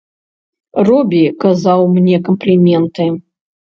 Робі 0.87 1.21
казаў 1.45 1.79
мне 1.95 2.15
кампліменты. 2.31 3.11